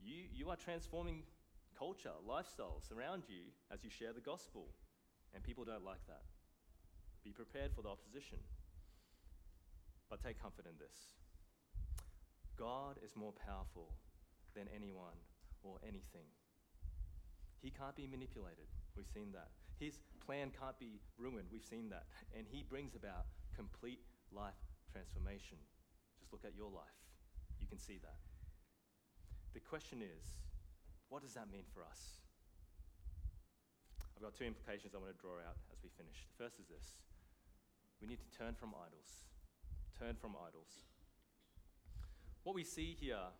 [0.03, 1.23] you, you are transforming
[1.79, 4.67] culture, lifestyles around you as you share the gospel.
[5.33, 6.27] And people don't like that.
[7.23, 8.39] Be prepared for the opposition.
[10.11, 11.15] But take comfort in this
[12.59, 13.95] God is more powerful
[14.57, 15.15] than anyone
[15.63, 16.27] or anything.
[17.63, 18.67] He can't be manipulated.
[18.97, 19.51] We've seen that.
[19.79, 21.47] His plan can't be ruined.
[21.53, 22.07] We've seen that.
[22.37, 24.01] And he brings about complete
[24.33, 25.59] life transformation.
[26.18, 26.98] Just look at your life.
[27.61, 28.18] You can see that.
[29.55, 30.40] The question is,
[31.09, 32.20] what does that mean for us?
[34.16, 36.27] I've got two implications I want to draw out as we finish.
[36.27, 36.98] The first is this
[38.01, 39.27] we need to turn from idols.
[39.98, 40.87] Turn from idols.
[42.44, 43.31] What we see here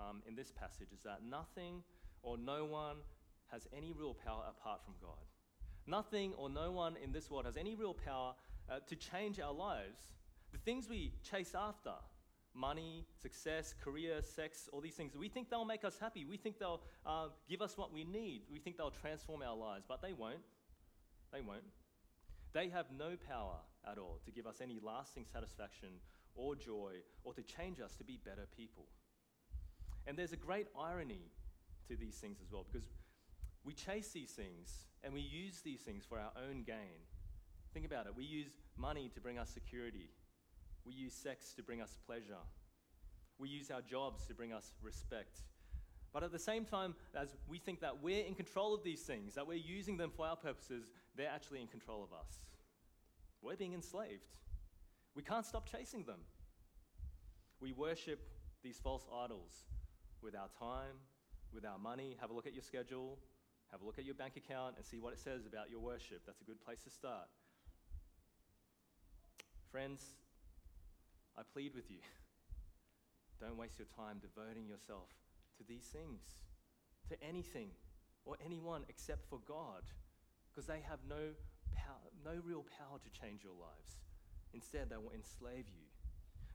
[0.00, 1.82] um, in this passage is that nothing
[2.22, 2.96] or no one
[3.50, 5.24] has any real power apart from God.
[5.86, 8.34] Nothing or no one in this world has any real power
[8.70, 10.00] uh, to change our lives.
[10.52, 11.92] The things we chase after
[12.54, 16.24] money, success, career, sex, all these things we think they'll make us happy.
[16.24, 18.42] We think they'll uh, give us what we need.
[18.50, 20.44] We think they'll transform our lives, but they won't.
[21.32, 21.64] They won't.
[22.52, 23.56] They have no power
[23.90, 25.88] at all to give us any lasting satisfaction
[26.34, 28.84] or joy or to change us to be better people.
[30.06, 31.30] And there's a great irony
[31.88, 32.88] to these things as well because
[33.64, 37.00] we chase these things and we use these things for our own gain.
[37.72, 38.12] Think about it.
[38.14, 40.10] We use money to bring us security,
[40.84, 42.42] we use sex to bring us pleasure,
[43.38, 45.40] we use our jobs to bring us respect.
[46.12, 49.34] But at the same time, as we think that we're in control of these things,
[49.34, 52.44] that we're using them for our purposes, they're actually in control of us.
[53.40, 54.28] We're being enslaved.
[55.14, 56.20] We can't stop chasing them.
[57.60, 58.20] We worship
[58.62, 59.64] these false idols
[60.22, 60.96] with our time,
[61.52, 62.16] with our money.
[62.20, 63.18] Have a look at your schedule,
[63.70, 66.22] have a look at your bank account, and see what it says about your worship.
[66.26, 67.28] That's a good place to start.
[69.70, 70.02] Friends,
[71.36, 71.98] I plead with you
[73.40, 75.08] don't waste your time devoting yourself
[75.58, 76.22] to these things,
[77.08, 77.70] to anything
[78.24, 79.82] or anyone except for God,
[80.50, 81.34] because they have no
[81.74, 83.96] power, no real power to change your lives.
[84.54, 85.86] Instead, they will enslave you.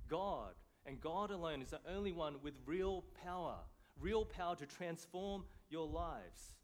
[0.08, 0.54] God
[0.86, 3.56] and God alone is the only one with real power,
[4.00, 6.56] real power to transform your lives.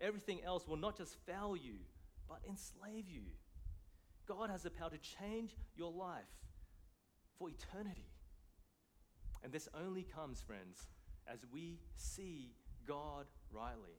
[0.00, 1.74] Everything else will not just fail you,
[2.28, 3.22] but enslave you.
[4.26, 6.24] God has the power to change your life
[7.38, 8.06] for eternity.
[9.42, 10.88] And this only comes, friends,
[11.26, 12.54] as we see
[12.86, 13.96] God rightly.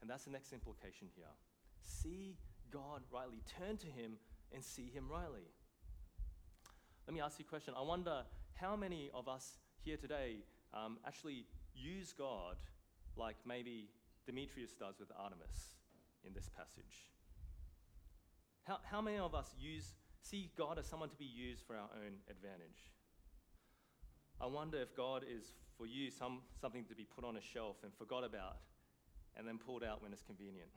[0.00, 1.24] And that's the next implication here.
[1.80, 2.36] See
[2.70, 3.42] God rightly.
[3.58, 4.18] Turn to Him
[4.52, 5.48] and see Him rightly.
[7.06, 7.74] Let me ask you a question.
[7.76, 8.22] I wonder
[8.54, 10.36] how many of us here today
[10.74, 12.56] um, actually use God
[13.16, 13.88] like maybe
[14.26, 15.76] Demetrius does with Artemis
[16.26, 17.08] in this passage?
[18.64, 21.88] How, how many of us use, see God as someone to be used for our
[21.94, 22.90] own advantage?
[24.40, 27.76] I wonder if God is for you some, something to be put on a shelf
[27.82, 28.58] and forgot about
[29.36, 30.70] and then pulled out when it's convenient.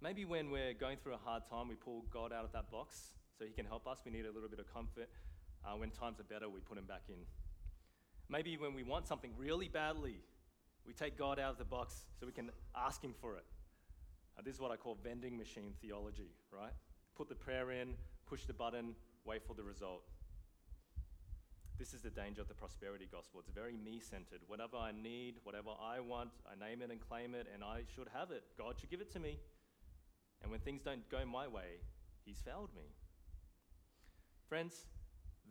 [0.00, 3.12] Maybe when we're going through a hard time, we pull God out of that box
[3.38, 3.98] so he can help us.
[4.04, 5.08] We need a little bit of comfort.
[5.64, 7.24] Uh, when times are better, we put him back in.
[8.28, 10.20] Maybe when we want something really badly,
[10.86, 13.44] we take God out of the box so we can ask him for it.
[14.38, 16.72] Uh, this is what I call vending machine theology, right?
[17.16, 17.94] Put the prayer in,
[18.26, 20.02] push the button, wait for the result.
[21.78, 23.40] This is the danger of the prosperity gospel.
[23.40, 24.40] It's very me centered.
[24.46, 28.08] Whatever I need, whatever I want, I name it and claim it, and I should
[28.14, 28.44] have it.
[28.56, 29.38] God should give it to me.
[30.42, 31.80] And when things don't go my way,
[32.24, 32.84] He's failed me.
[34.48, 34.86] Friends,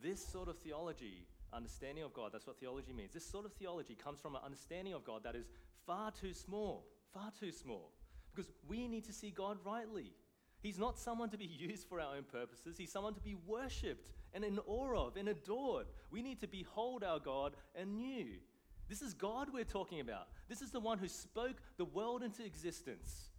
[0.01, 3.13] this sort of theology, understanding of God, that's what theology means.
[3.13, 5.45] This sort of theology comes from an understanding of God that is
[5.85, 7.91] far too small, far too small.
[8.33, 10.13] Because we need to see God rightly.
[10.63, 12.77] He's not someone to be used for our own purposes.
[12.77, 15.87] He's someone to be worshipped and in awe of and adored.
[16.09, 18.27] We need to behold our God anew.
[18.89, 20.27] This is God we're talking about.
[20.49, 23.29] This is the one who spoke the world into existence.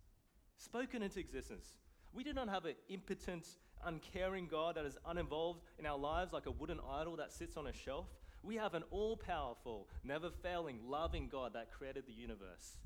[0.58, 1.78] Spoken into existence.
[2.12, 3.46] We do not have an impotent,
[3.84, 7.66] uncaring God that is uninvolved in our lives like a wooden idol that sits on
[7.66, 8.06] a shelf.
[8.42, 12.76] We have an all powerful, never failing, loving God that created the universe,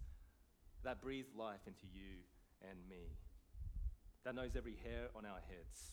[0.85, 2.23] that breathed life into you
[2.69, 3.17] and me,
[4.25, 5.93] that knows every hair on our heads,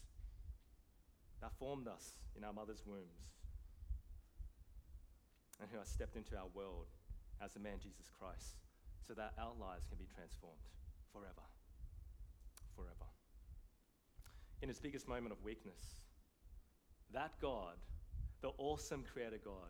[1.42, 3.44] that formed us in our mother's wombs,
[5.62, 6.88] and who has stepped into our world
[7.42, 8.56] as the man Jesus Christ
[9.08, 10.68] so that our lives can be transformed
[11.14, 11.46] forever.
[12.76, 13.06] Forever
[14.62, 16.08] in his biggest moment of weakness.
[17.14, 17.76] That God,
[18.42, 19.70] the awesome Creator God,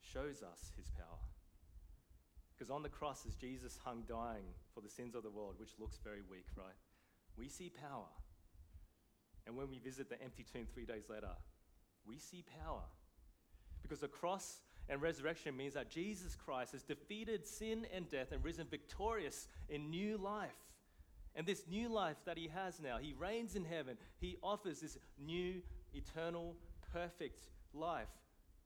[0.00, 1.22] shows us his power.
[2.50, 5.78] Because on the cross, as Jesus hung dying for the sins of the world, which
[5.78, 6.74] looks very weak, right?
[7.36, 8.08] We see power.
[9.46, 11.30] And when we visit the empty tomb three days later,
[12.06, 12.82] we see power.
[13.82, 18.44] Because the cross and resurrection means that Jesus Christ has defeated sin and death and
[18.44, 20.50] risen victorious in new life.
[21.34, 23.96] And this new life that he has now, he reigns in heaven.
[24.18, 25.62] He offers this new,
[25.94, 26.56] eternal,
[26.92, 27.40] perfect
[27.72, 28.08] life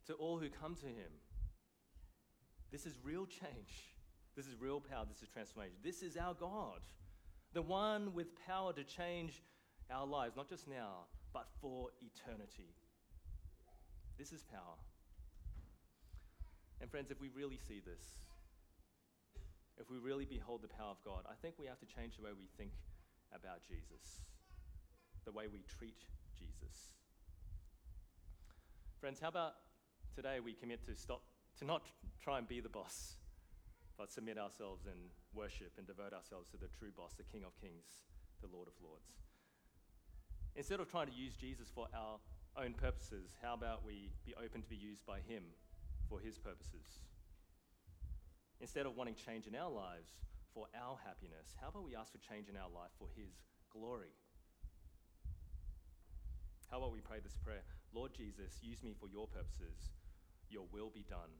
[0.06, 1.12] to all who come to him.
[2.72, 3.94] This is real change.
[4.34, 5.04] This is real power.
[5.06, 5.76] This is transformation.
[5.84, 6.80] This is our God,
[7.54, 9.42] the one with power to change
[9.90, 12.74] our lives, not just now, but for eternity.
[14.18, 14.76] This is power.
[16.80, 18.02] And, friends, if we really see this,
[19.78, 22.22] if we really behold the power of God, I think we have to change the
[22.22, 22.72] way we think
[23.34, 24.20] about Jesus,
[25.24, 25.98] the way we treat
[26.36, 26.90] Jesus.
[29.00, 29.54] Friends, how about
[30.14, 31.22] today we commit to stop,
[31.58, 31.82] to not
[32.22, 33.14] try and be the boss,
[33.98, 34.98] but submit ourselves and
[35.32, 38.02] worship and devote ourselves to the true boss, the King of Kings,
[38.42, 39.18] the Lord of Lords.
[40.56, 42.18] Instead of trying to use Jesus for our
[42.56, 45.42] own purposes, how about we be open to be used by Him
[46.08, 47.02] for His purposes?
[48.60, 50.10] Instead of wanting change in our lives
[50.54, 53.34] for our happiness, how about we ask for change in our life for His
[53.70, 54.14] glory?
[56.70, 57.62] How about we pray this prayer?
[57.92, 59.90] Lord Jesus, use me for your purposes.
[60.50, 61.30] Your will be done,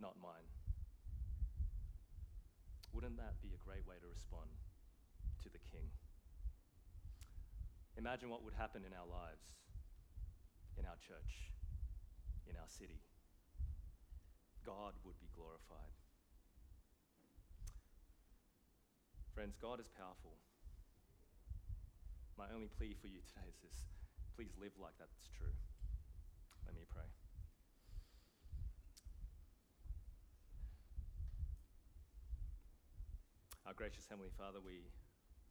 [0.00, 0.46] not mine.
[2.92, 4.50] Wouldn't that be a great way to respond
[5.42, 5.88] to the King?
[7.96, 9.58] Imagine what would happen in our lives,
[10.78, 11.50] in our church,
[12.46, 13.02] in our city.
[14.64, 15.94] God would be glorified.
[19.34, 20.38] Friends, God is powerful.
[22.38, 23.86] My only plea for you today is this
[24.38, 25.50] please live like that's true.
[26.64, 27.10] Let me pray.
[33.68, 34.88] Our gracious Heavenly Father, we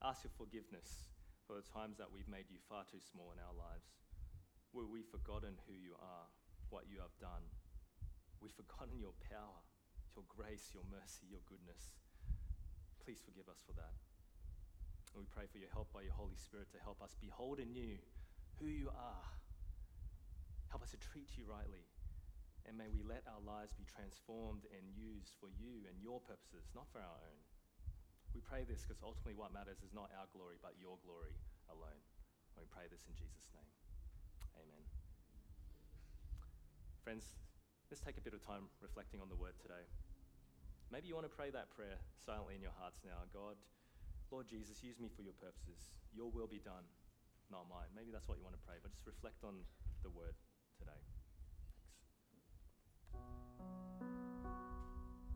[0.02, 1.14] ask your forgiveness
[1.46, 3.94] for the times that we've made you far too small in our lives.
[4.74, 6.26] Where we've forgotten who you are,
[6.74, 7.46] what you have done.
[8.42, 9.62] We've forgotten your power,
[10.18, 11.94] your grace, your mercy, your goodness.
[13.06, 13.94] Please forgive us for that.
[15.14, 17.70] And we pray for your help by your Holy Spirit to help us behold in
[17.70, 18.02] you
[18.58, 19.30] who you are.
[20.74, 21.86] Help us to treat you rightly.
[22.66, 26.66] And may we let our lives be transformed and used for you and your purposes,
[26.74, 27.46] not for our own.
[28.38, 31.34] We pray this because ultimately what matters is not our glory, but your glory
[31.74, 31.98] alone.
[32.54, 33.66] And we pray this in Jesus' name.
[34.62, 34.86] Amen.
[37.02, 37.34] Friends,
[37.90, 39.82] let's take a bit of time reflecting on the word today.
[40.94, 43.26] Maybe you want to pray that prayer silently in your hearts now.
[43.34, 43.58] God,
[44.30, 45.90] Lord Jesus, use me for your purposes.
[46.14, 46.86] Your will be done,
[47.50, 47.90] not mine.
[47.98, 49.66] Maybe that's what you want to pray, but just reflect on
[50.06, 50.38] the word
[50.78, 51.02] today.
[53.10, 53.97] Thanks.